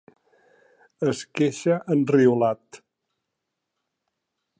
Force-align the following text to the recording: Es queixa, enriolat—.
Es 1.11 1.19
queixa, 1.39 1.77
enriolat—. 1.97 2.81